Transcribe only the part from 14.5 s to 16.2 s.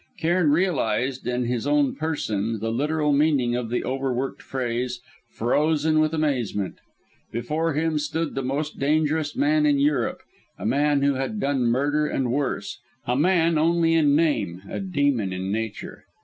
a demon in nature.